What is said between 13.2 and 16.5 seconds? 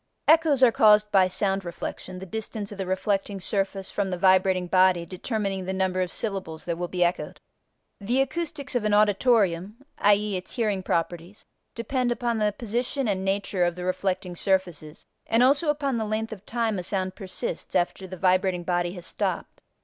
nature of the reflecting surfaces and also upon the length of